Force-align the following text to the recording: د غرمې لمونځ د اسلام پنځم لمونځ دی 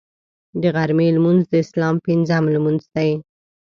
د 0.61 0.63
غرمې 0.75 1.07
لمونځ 1.15 1.41
د 1.51 1.53
اسلام 1.65 1.95
پنځم 2.05 2.43
لمونځ 2.55 2.81
دی 2.93 3.09